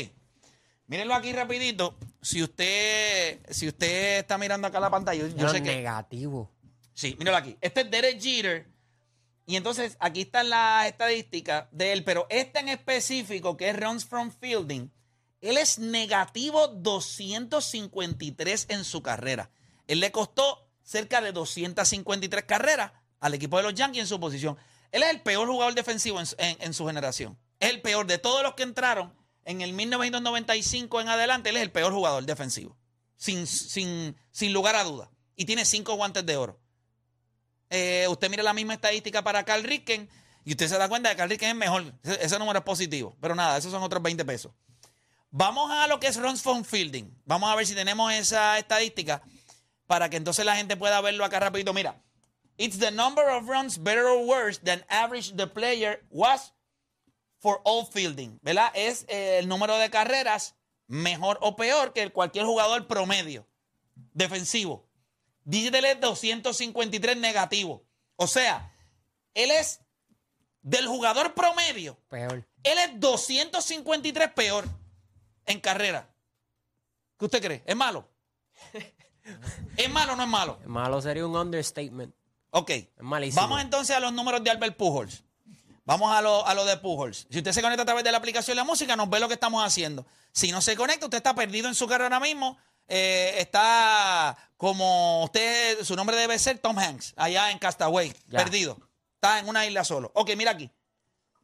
[0.86, 1.98] Mírenlo aquí rapidito.
[2.22, 5.76] Si usted, si usted está mirando acá la pantalla, yo, yo sé que...
[5.76, 6.52] negativo.
[6.94, 7.58] Sí, míralo aquí.
[7.62, 8.68] Este es Derek Jeter.
[9.46, 14.06] Y entonces aquí están las estadísticas de él, pero este en específico, que es runs
[14.06, 14.92] from fielding,
[15.42, 19.50] él es negativo 253 en su carrera.
[19.88, 24.58] Él le costó cerca de 253 carreras al equipo de los Yankees en su posición.
[24.92, 27.38] Él es el peor jugador defensivo en, su- en- en su generación.
[27.60, 29.14] Es el peor de todos los que entraron
[29.46, 31.50] en el 1995 en adelante.
[31.50, 32.78] Él es el peor jugador defensivo.
[33.16, 34.16] Sin,
[34.54, 35.10] lugar a duda.
[35.36, 36.60] Y tiene cinco guantes de oro.
[37.70, 40.10] Eh, usted mira la misma estadística para Carl Ricken
[40.46, 41.94] y usted se da cuenta de que Carl Ricken es mejor.
[42.04, 43.18] Ese número es positivo.
[43.20, 44.52] Pero nada, esos son otros 20 pesos.
[45.30, 47.14] Vamos a lo que es runs from fielding.
[47.26, 49.22] Vamos a ver si tenemos esa estadística
[49.86, 51.74] para que entonces la gente pueda verlo acá rapidito.
[51.74, 52.02] Mira,
[52.58, 56.54] it's the number of runs better or worse than average the player was
[57.40, 58.40] for all fielding.
[58.42, 58.72] ¿Verdad?
[58.74, 60.56] Es eh, el número de carreras
[60.88, 63.46] mejor o peor que cualquier jugador promedio
[64.14, 64.88] defensivo.
[65.44, 67.86] Dígitele 253 negativo.
[68.16, 68.74] O sea,
[69.34, 69.82] él es
[70.62, 71.98] del jugador promedio.
[72.10, 72.46] Peor.
[72.64, 74.68] Él es 253 peor
[75.48, 76.08] en carrera.
[77.18, 77.64] ¿Qué usted cree?
[77.66, 78.08] ¿Es malo?
[79.78, 80.60] ¿Es malo o no es malo?
[80.66, 82.14] Malo sería un understatement.
[82.52, 82.70] Ok.
[82.70, 83.42] Es malísimo.
[83.42, 85.24] Vamos entonces a los números de Albert Pujols.
[85.84, 87.28] Vamos a lo, a lo de Pujols.
[87.30, 89.28] Si usted se conecta a través de la aplicación de la música, nos ve lo
[89.30, 90.06] que estamos haciendo.
[90.34, 92.58] Si no se conecta, usted está perdido en su carrera ahora mismo.
[92.90, 98.40] Eh, está como usted, su nombre debe ser Tom Hanks, allá en Castaway, Ya.
[98.40, 98.78] perdido.
[99.16, 100.12] Está en una isla solo.
[100.14, 100.70] Ok, mira aquí.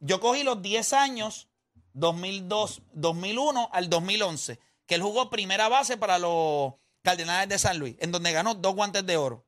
[0.00, 1.48] Yo cogí los 10 años,
[1.94, 7.96] 2002, 2001 al 2011, que él jugó primera base para los Cardenales de San Luis,
[8.00, 9.46] en donde ganó dos guantes de oro.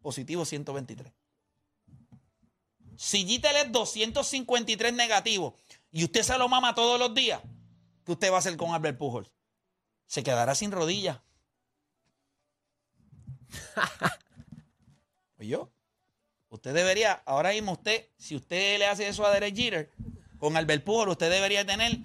[0.00, 1.12] Positivo 123.
[2.96, 5.56] Si Gitel es 253 negativo
[5.90, 7.40] y usted se lo mama todos los días,
[8.04, 9.32] ¿qué usted va a hacer con Albert Pujols?
[10.06, 11.20] Se quedará sin rodillas.
[15.38, 15.70] Yo.
[16.48, 19.90] Usted debería, ahora mismo usted, si usted le hace eso a Derek Jeter,
[20.44, 22.00] con Albert Pujol, usted debería tener,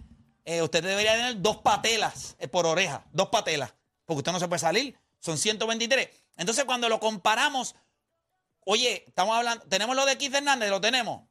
[0.45, 3.73] eh, usted debería tener dos patelas eh, por oreja, dos patelas,
[4.05, 6.07] porque usted no se puede salir, son 123.
[6.37, 7.75] Entonces cuando lo comparamos,
[8.61, 11.27] oye, estamos hablando, tenemos lo de Keith Hernández, lo tenemos.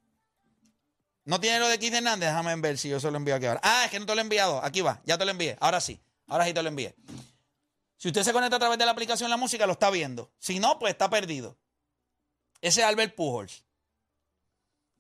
[1.25, 3.61] No tiene lo de Keith Hernández, déjame ver si yo se lo envío aquí ahora.
[3.63, 5.81] Ah, es que no te lo he enviado, aquí va, ya te lo envié, ahora
[5.81, 6.95] sí, ahora sí te lo envié.
[7.97, 10.31] Si usted se conecta a través de la aplicación La Música, lo está viendo.
[10.39, 11.57] Si no, pues está perdido.
[12.61, 13.65] Ese es Albert Pujols.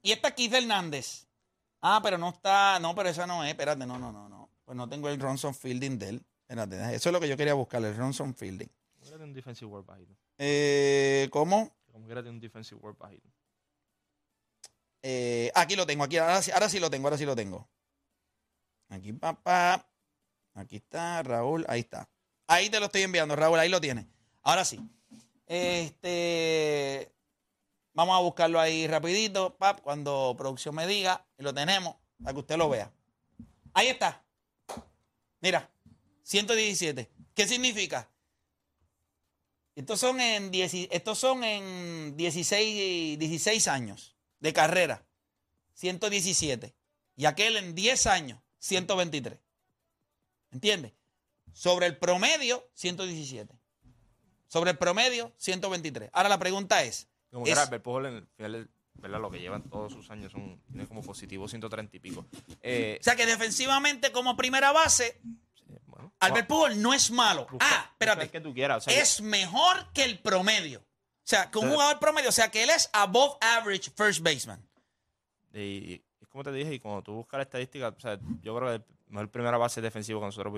[0.01, 1.28] Y esta Keith Hernández.
[1.81, 2.79] Ah, pero no está.
[2.81, 3.51] No, pero esa no es.
[3.51, 4.51] Espérate, no, no, no, no.
[4.65, 6.27] Pues no tengo el Ronson Fielding de él.
[6.43, 8.69] Espérate, eso es lo que yo quería buscar, el Ronson Fielding.
[9.11, 10.15] Como un defensive work bajito.
[10.39, 11.75] Eh, ¿Cómo?
[11.93, 13.29] Como un defensive work bajito.
[15.03, 16.17] Eh, aquí lo tengo, aquí.
[16.19, 17.69] Ahora, sí- ahora sí lo tengo, ahora sí lo tengo.
[18.89, 19.87] Aquí, papá.
[20.55, 21.65] Aquí está, Raúl.
[21.69, 22.09] Ahí está.
[22.49, 23.59] Ahí te lo estoy enviando, Raúl.
[23.59, 24.07] Ahí lo tienes.
[24.43, 24.81] Ahora sí.
[25.47, 27.13] Este.
[27.99, 31.27] Vamos a buscarlo ahí rapidito, pap, cuando producción me diga.
[31.37, 32.93] Y lo tenemos, para que usted lo vea.
[33.75, 34.23] Ahí está.
[35.41, 35.69] Mira,
[36.23, 37.11] 117.
[37.35, 38.09] ¿Qué significa?
[39.75, 45.05] Estos son en, 10 estos son en 16, 16 años de carrera,
[45.75, 46.73] 117.
[47.17, 49.41] Y aquel en 10 años, 123.
[50.53, 50.93] ¿Entiendes?
[51.53, 53.59] Sobre el promedio, 117.
[54.47, 56.11] Sobre el promedio, 123.
[56.13, 59.21] Ahora la pregunta es, Como Es- quiera, Albert Pujols, en el final, ¿verdad?
[59.21, 62.27] Lo que llevan todos sus años son, tiene como positivo 130 y pico.
[62.63, 65.21] Eh, o sea que defensivamente como primera base,
[65.87, 67.47] bueno, Albert Pujol no es malo.
[67.51, 68.29] busca- Ah, espérate.
[68.31, 68.79] que tú quieras.
[68.87, 70.81] o sea, Es mejor que el promedio.
[70.81, 74.67] O sea, que un jugador promedio, o sea, que él es above average first baseman.
[75.53, 78.69] Y es como te dije, y cuando tú buscas la estadística, o sea, yo creo
[78.69, 80.55] que el mejor primera base defensivo que nosotros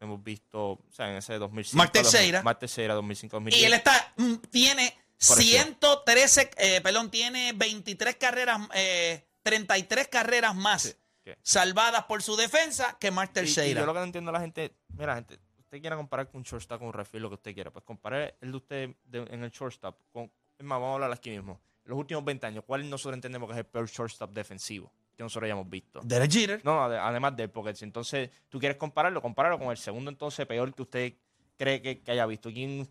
[0.00, 1.76] hemos visto, o sea, en ese 2005.
[1.78, 2.38] Mark Teixeira.
[2.38, 3.62] 2000, Mark Teixeira, 2005, 2010.
[3.62, 4.96] Y él está, mm, tiene.
[5.18, 10.96] 113, eh, perdón, tiene 23 carreras, eh, 33 carreras más
[11.42, 13.80] salvadas por su defensa que Mark Teixeira.
[13.80, 16.42] yo lo que no entiendo a la gente, mira, gente, usted quiera comparar con un
[16.44, 19.42] shortstop, con un refil, lo que usted quiera, pues compare el de usted de- en
[19.44, 20.24] el shortstop con,
[20.58, 21.60] es más, vamos a hablar aquí mismo.
[21.84, 25.46] Los últimos 20 años, ¿cuál nosotros entendemos que es el peor shortstop defensivo que nosotros
[25.46, 26.00] hayamos visto?
[26.02, 26.60] Derek Jeter.
[26.64, 30.10] No, ade- además de él, porque si entonces tú quieres compararlo, compáralo con el segundo
[30.10, 31.14] entonces peor que usted
[31.56, 32.50] cree que, que haya visto.
[32.50, 32.88] ¿Quién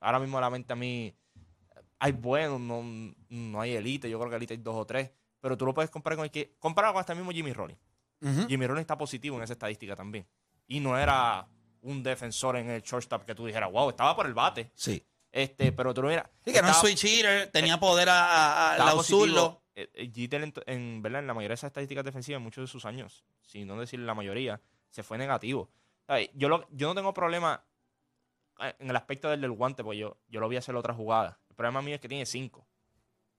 [0.00, 1.14] ahora mismo a la mente a mí
[1.98, 2.82] hay buenos, no,
[3.28, 5.90] no hay elite, yo creo que elite hay dos o tres, pero tú lo puedes
[5.90, 7.80] comparar con el que comparado con hasta mismo Jimmy Rollins.
[8.48, 10.26] Jimmy Rollins está positivo en esa estadística también.
[10.66, 11.46] Y no era
[11.82, 14.70] un defensor en el shortstop que tú dijeras, wow, estaba por el bate.
[14.74, 15.04] Sí.
[15.30, 16.24] Este, pero tú lo miras.
[16.44, 18.76] Sí, que era un switch hitter, tenía poder a, a- a.
[19.74, 21.20] Eh, eh, Jeter, en, en, ¿verdad?
[21.20, 24.00] en la mayoría de esas estadísticas defensivas, en muchos de sus años, si no decir
[24.00, 25.70] la mayoría, se fue negativo.
[26.06, 26.30] ¿Sabes?
[26.34, 27.62] Yo, lo- yo no tengo problema
[28.60, 31.38] eh, en el aspecto del del guante, porque yo, yo lo vi hacer otra jugada.
[31.56, 32.66] El problema mío es que tiene cinco.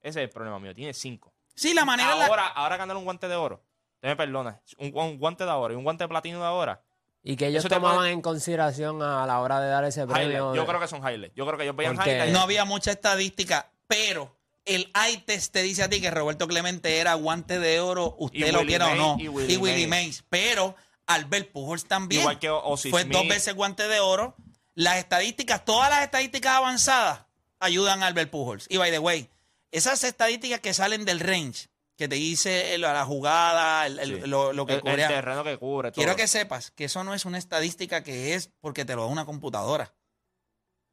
[0.02, 1.32] Ese es el problema mío, tiene cinco.
[1.54, 3.62] Sí, la manera en la- Ahora, ahora ganar un guante de oro,
[3.96, 6.82] usted me perdona, un, un guante de oro y un guante de platino de ahora,
[7.22, 10.30] Y que ellos te tomaban puede- en consideración a la hora de dar ese premio.
[10.30, 10.56] highlight.
[10.56, 11.36] yo creo que son highlights.
[11.36, 12.34] Yo creo que ellos veían Porque- highlights.
[12.34, 16.98] no había mucha estadística, pero el eye test te dice a ti que Roberto Clemente
[17.00, 19.90] era guante de oro, usted Y lo quiera o no, y y Willie Mays.
[19.90, 20.26] Mays.
[20.30, 20.76] Pero
[21.06, 22.50] Albert Pujols también Igual que
[22.90, 23.14] fue Smith.
[23.14, 24.36] dos veces guante de oro.
[24.74, 27.22] Las estadísticas, todas las estadísticas avanzadas
[27.60, 28.65] ayudan a Albert Pujols.
[28.70, 29.30] Y by the way,
[29.72, 34.28] esas estadísticas que salen del range, que te dice el- la jugada, el- el- Sí.
[34.28, 35.08] lo, lo que el, el cubre.
[35.08, 35.91] terreno que cubre.
[35.91, 36.17] Quiero todo.
[36.17, 39.26] que sepas que eso no es una estadística que es porque te lo da una
[39.26, 39.93] computadora.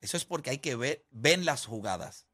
[0.00, 2.26] Eso es porque hay que ver, ven las jugadas.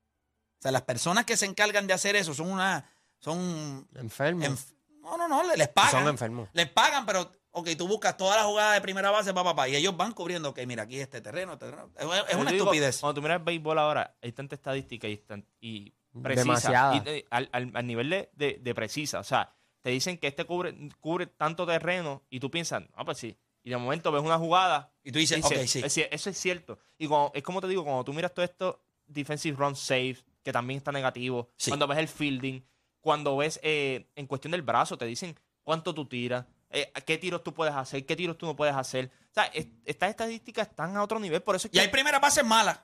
[0.59, 2.89] O sea, las personas que se encargan de hacer eso son una,
[3.19, 4.45] son, Enfermo.
[4.45, 5.91] enf- no, no, no, le- les pagan.
[5.91, 6.49] Son enfermos.
[6.53, 9.77] Les pagan, pero, ok, tú buscas todas las jugadas de primera base, papá, papá, y
[9.77, 11.91] ellos van cubriendo, ok, mira, aquí este terreno, este terreno.
[11.99, 13.01] Es, una digo, estupidez.
[13.01, 16.43] Cuando tú miras el béisbol ahora, hay tanta estadística y, tan- y precisa.
[16.45, 16.97] Demasiada.
[16.97, 19.19] Y te- al, al- al nivel de, de- de precisa.
[19.21, 23.19] O sea, te dicen que este cubre, cubre tanto terreno y tú piensas, ah, pues
[23.19, 23.37] sí.
[23.63, 24.93] Y de momento ves una jugada.
[25.03, 26.05] Y tú dices, dices, ok, sí.
[26.11, 26.79] eso es cierto.
[26.99, 30.53] Y cuando- es como te digo, cuando tú miras todo esto, defensive run saves, que
[30.53, 31.51] también está negativo.
[31.57, 31.71] Sí.
[31.71, 32.63] Cuando ves el fielding,
[33.01, 37.43] cuando ves eh, en cuestión del brazo, te dicen cuánto tú tiras, eh, qué tiros
[37.43, 39.11] tú puedes hacer, qué tiros tú no puedes hacer.
[39.31, 41.43] O sea, es- estas estadísticas están a otro nivel.
[41.43, 42.81] Por eso es Y hay primeras bases malas.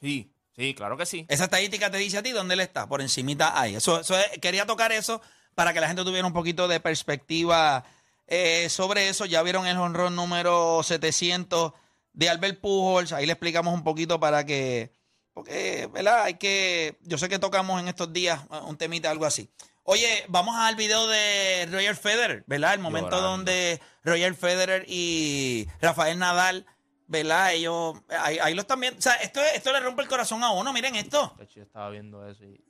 [0.00, 1.26] Sí, sí, claro que sí.
[1.28, 3.74] Esa estadística te dice a ti dónde él está, por encimita ahí.
[3.76, 5.20] Eso, eso es- quería tocar eso
[5.54, 7.84] para que la gente tuviera un poquito de perspectiva
[8.26, 9.24] eh, sobre eso.
[9.24, 11.72] Ya vieron el honrón número 700
[12.12, 13.12] de Albert Pujols.
[13.12, 14.92] Ahí le explicamos un poquito para que,
[15.32, 16.24] porque, ¿verdad?
[16.24, 19.48] Hay que, yo sé que tocamos en estos días un temita, algo así.
[19.90, 22.74] Oye, vamos al video de Roger Federer, ¿verdad?
[22.74, 23.30] El momento Llorando.
[23.30, 26.66] donde Roger Federer y Rafael Nadal
[27.06, 27.54] ¿verdad?
[27.54, 28.98] Ellos, ahí, ahí lo están viendo.
[28.98, 30.74] O sea, esto, esto le rompe el corazón a uno.
[30.74, 31.34] Miren esto.
[31.38, 32.62] De hecho, yo estaba viendo eso y.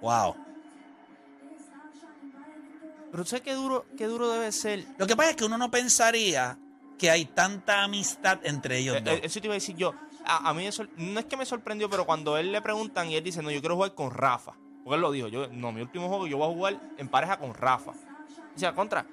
[0.00, 0.34] Wow.
[3.12, 4.86] Pero sé qué duro, qué duro debe ser.
[4.98, 6.58] Lo que pasa es que uno no pensaría
[6.96, 9.14] que hay tanta amistad entre ellos Eh, dos.
[9.14, 9.96] eh, Eso te iba a decir yo.
[10.22, 13.10] A, a mí me sor- no es que me sorprendió, pero cuando él le preguntan
[13.10, 14.58] y él dice, no, yo quiero jugar con Rafa.
[14.82, 17.38] Porque él lo dijo, yo, no, mi último juego yo voy a jugar en pareja
[17.38, 17.90] con Rafa.
[17.90, 19.06] O sea, contra,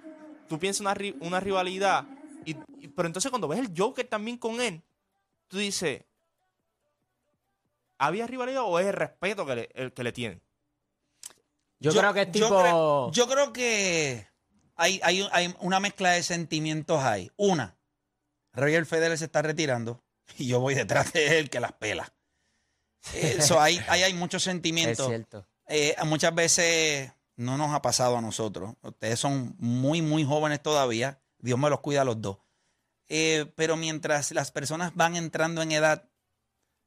[0.47, 2.07] tú piensas una, una rivalidad,
[2.45, 4.81] y, y- pero entonces cuando ves el Joker también con él,
[5.47, 6.03] tú dices,
[7.97, 10.41] ¿había rivalidad o es el respeto que le, el que le tienen?
[11.79, 12.59] Yo, creo que es yo tipo.
[12.59, 14.27] creo- yo creo que
[14.81, 17.31] hay, hay, hay una mezcla de sentimientos ahí.
[17.37, 17.77] Una,
[18.53, 20.03] Roger Federer se está retirando
[20.37, 22.11] y yo voy detrás de él que las pela.
[23.13, 25.07] Eso, ahí, ahí hay muchos es sentimientos.
[25.07, 25.47] cierto.
[25.67, 28.73] Eh, muchas veces no nos ha pasado a nosotros.
[28.81, 31.21] Ustedes son muy, muy jóvenes todavía.
[31.37, 32.39] Dios me los cuida a los dos.
[33.07, 36.09] Eh, pero mientras las personas van entrando en edad,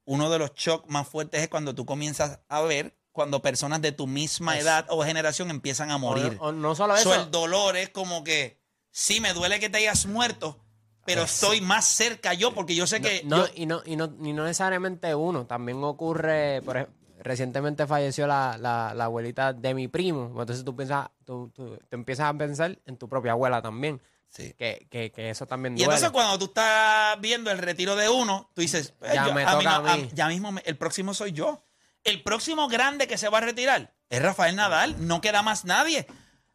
[0.04, 3.92] uno de los shocks más fuertes es cuando tú comienzas a ver cuando personas de
[3.92, 6.36] tu misma edad o generación empiezan a morir.
[6.40, 7.22] O, o no solo So, eso.
[7.22, 10.58] el dolor es como que, sí, me duele que te hayas muerto,
[11.06, 13.22] pero estoy más cerca yo porque yo sé que...
[13.24, 15.46] No, yo- y, no, y, no, y no necesariamente uno.
[15.46, 20.26] También ocurre, por ejemplo, recientemente falleció la, la, la abuelita de mi primo.
[20.40, 24.02] Entonces tú piensas, tú, tú- tú empiezas a pensar en tu propia abuela también.
[24.28, 24.52] Sí.
[24.58, 25.94] Que, que, que eso también Y duele.
[25.94, 29.64] entonces cuando tú estás viendo el retiro de uno, tú dices, Ya me toca mí
[29.64, 30.10] no- a mí.
[30.12, 31.62] ya mismo me- el próximo soy yo.
[32.04, 36.06] El próximo grande que se va a retirar es Rafael Nadal, no queda más nadie.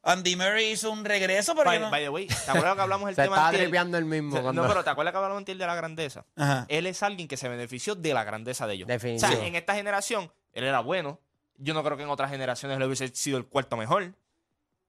[0.01, 3.09] Andy Murray hizo un regreso porque By, no- by the way, ¿te acuerdas que hablamos
[3.09, 3.63] el Se tema estaba antier?
[3.65, 4.35] tripeando el mismo.
[4.37, 6.25] Se- cuando- No, pero ¿te acuerdas que hablamos antier de la grandeza?
[6.37, 6.65] Ajá.
[6.69, 8.87] Él es alguien que se benefició de la grandeza de ellos.
[8.87, 9.27] Definitivo.
[9.29, 11.19] O sea, en esta generación, él era bueno.
[11.57, 14.13] Yo no creo que en otras generaciones le hubiese sido el cuarto mejor.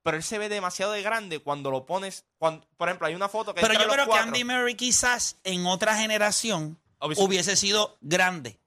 [0.04, 2.24] Pero él se ve demasiado de grande cuando lo pones.
[2.38, 5.66] Cuando, por ejemplo, hay una foto que Pero yo creo que Andy Murray quizás en
[5.66, 8.60] otra generación hubiese sido grande.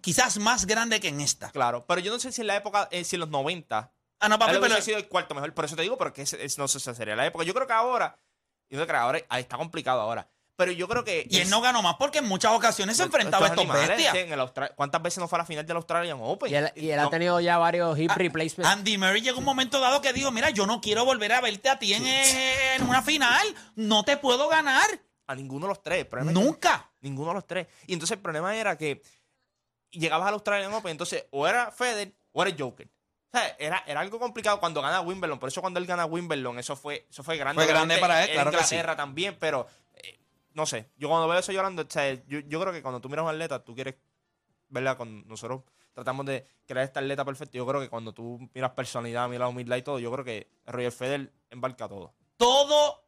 [0.00, 1.50] Quizás más grande que en esta.
[1.50, 4.28] Claro, pero yo no sé si en la época, eh, si en los 90, Ah,
[4.28, 5.52] no, papi, pero sido el cuarto mejor.
[5.52, 7.44] Por eso te digo, porque ese no sé si sería la época.
[7.44, 8.16] Yo creo que ahora,
[8.70, 10.26] yo creo que ahora ahí está complicado ahora.
[10.56, 11.26] Pero yo creo que.
[11.28, 13.88] y él es- no ganó más porque en muchas ocasiones se enfrentaba a estos animales,
[13.88, 14.12] bestias.
[14.12, 16.50] sí, en el Austra- ¿Cuántas veces no fue a la final del Australian Open?
[16.50, 18.70] y él, y él ha tenido ya varios hip Ah, replacements.
[18.72, 21.68] Andy Murray llegó un momento dado que dijo, mira, yo no quiero volver a verte
[21.68, 23.44] a ti en, en una final.
[23.74, 24.86] No te puedo ganar.
[25.26, 25.98] A ninguno de los tres.
[26.00, 26.90] El problema es que- Nunca.
[27.00, 27.66] Ninguno de los tres.
[27.88, 29.02] Y entonces el problema era que
[29.98, 32.86] llegabas al Australian Open, entonces o era Federer o era Joker.
[32.86, 35.38] O sea, era, era algo complicado cuando gana Wimbledon.
[35.38, 37.62] Por eso cuando él gana Wimbledon, eso fue, eso fue grande.
[37.62, 38.76] Fue grande para él, en claro que sí.
[38.76, 40.20] Inglaterra también, pero eh,
[40.52, 40.90] no sé.
[40.96, 43.24] Yo cuando veo eso llorando, o sea, yo, yo creo que cuando tú miras a
[43.24, 43.96] un atleta, tú quieres,
[44.68, 44.96] ¿verdad?
[44.96, 45.62] Con nosotros
[45.94, 47.56] tratamos de crear este atleta perfecto.
[47.56, 50.92] Yo creo que cuando tú miras personalidad, miras humildad y todo, yo creo que Roger
[50.92, 52.12] Federer embarca todo.
[52.36, 53.04] Todo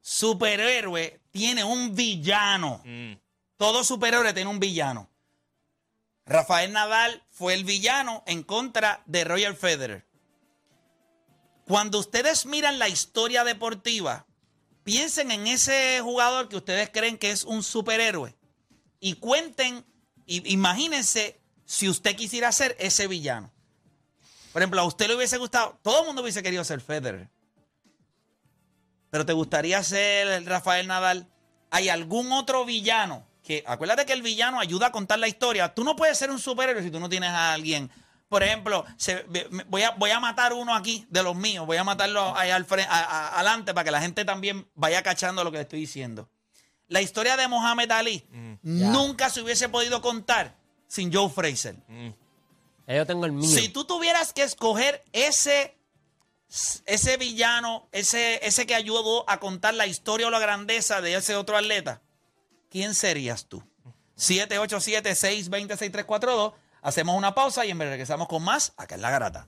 [0.00, 2.82] superhéroe tiene un villano.
[2.84, 3.12] Mm.
[3.56, 5.08] Todo superhéroe tiene un villano.
[6.26, 10.06] Rafael Nadal fue el villano en contra de Roger Federer.
[11.66, 14.26] Cuando ustedes miran la historia deportiva,
[14.84, 18.36] piensen en ese jugador que ustedes creen que es un superhéroe
[19.00, 19.84] y cuenten,
[20.26, 23.52] y, imagínense si usted quisiera ser ese villano.
[24.52, 27.28] Por ejemplo, a usted le hubiese gustado, todo el mundo hubiese querido ser Federer.
[29.10, 31.28] Pero te gustaría ser Rafael Nadal.
[31.70, 33.26] ¿Hay algún otro villano?
[33.44, 35.72] Que acuérdate que el villano ayuda a contar la historia.
[35.74, 37.90] Tú no puedes ser un superhéroe si tú no tienes a alguien.
[38.28, 39.24] Por ejemplo, se-
[39.68, 41.66] voy, a, voy a matar uno aquí de los míos.
[41.66, 45.50] Voy a matarlo ahí al frente, adelante para que la gente también vaya cachando lo
[45.52, 46.28] que le estoy diciendo.
[46.88, 48.24] La historia de Mohamed Ali
[48.62, 50.56] nunca se hubiese podido contar
[50.88, 51.76] sin Joe Fraser.
[52.86, 53.48] Ya yo tengo el mío.
[53.48, 55.76] Si tú tuvieras que escoger ese,
[56.86, 61.36] ese villano, ese, ese que ayudó a contar la historia o la grandeza de ese
[61.36, 62.00] otro atleta,
[62.74, 63.62] ¿quién serías tú?
[64.18, 66.54] 787-620-6342.
[66.82, 69.46] Hacemos una pausa y en breve regresamos con más acá en La Garata.